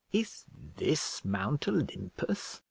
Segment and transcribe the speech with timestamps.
[0.11, 0.45] "Is
[0.77, 2.59] this Mount Olympus?"